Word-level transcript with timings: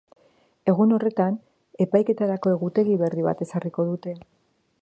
Egun 0.71 0.95
horretan 0.97 1.37
epaiketarako 1.87 2.57
egutegi 2.57 2.99
berri 3.05 3.27
bat 3.31 3.45
ezarriko 3.49 3.91
dute. 3.93 4.21